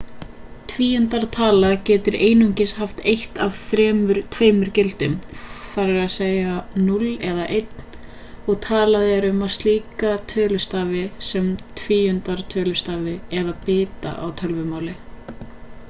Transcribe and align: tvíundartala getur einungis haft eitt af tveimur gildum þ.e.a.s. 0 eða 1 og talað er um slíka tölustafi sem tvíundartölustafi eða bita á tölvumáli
tvíundartala 0.69 1.67
getur 1.89 2.15
einungis 2.27 2.71
haft 2.77 3.01
eitt 3.11 3.35
af 3.47 3.59
tveimur 3.75 4.71
gildum 4.77 5.17
þ.e.a.s. 5.33 6.15
0 6.87 7.05
eða 7.29 7.45
1 7.59 7.85
og 8.55 8.59
talað 8.69 9.07
er 9.19 9.29
um 9.29 9.45
slíka 9.59 10.15
tölustafi 10.33 11.05
sem 11.31 11.53
tvíundartölustafi 11.83 13.17
eða 13.43 13.57
bita 13.71 14.19
á 14.25 14.27
tölvumáli 14.43 14.99